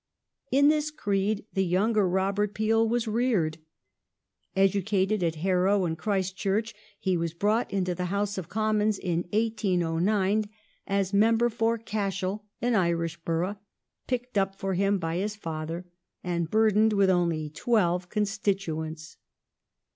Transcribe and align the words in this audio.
In 0.51 0.69
this 0.69 0.89
creed 0.89 1.45
the 1.53 1.63
younger 1.63 2.09
Robert 2.09 2.55
Peel 2.55 2.89
was 2.89 3.05
feared. 3.05 3.59
Educated 4.55 5.21
at 5.21 5.35
Harrow 5.35 5.85
and 5.85 5.95
Christ 5.95 6.35
Church 6.35 6.73
he 6.99 7.15
was 7.15 7.35
brought 7.35 7.71
into 7.71 7.93
the 7.93 8.05
House 8.05 8.35
of 8.39 8.49
Commons 8.49 8.97
in 8.97 9.25
1809 9.31 10.45
as 10.87 11.13
member 11.13 11.49
for 11.49 11.77
Cashel, 11.77 12.43
an 12.63 12.73
Irish 12.73 13.17
Borough 13.23 13.59
picked 14.07 14.39
up 14.39 14.55
for 14.55 14.73
him 14.73 14.97
by 14.97 15.17
his 15.17 15.35
father, 15.35 15.85
and 16.23 16.49
burdened 16.49 16.93
with 16.93 17.11
only 17.11 17.51
twelve 17.51 18.09
constituents. 18.09 19.17